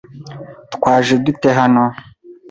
Twaje 0.73 1.13
dute 1.25 1.49
hano? 1.59 1.85